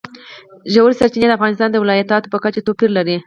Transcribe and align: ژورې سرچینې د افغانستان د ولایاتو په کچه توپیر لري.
ژورې 0.73 0.95
سرچینې 0.99 1.27
د 1.29 1.33
افغانستان 1.37 1.69
د 1.71 1.75
ولایاتو 1.83 2.31
په 2.33 2.37
کچه 2.43 2.61
توپیر 2.67 2.89
لري. 2.97 3.15